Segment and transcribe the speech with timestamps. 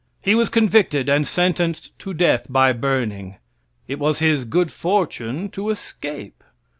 [0.19, 3.37] He was convicted and sentenced to death by burning.
[3.87, 6.43] It was his good fortune to escape.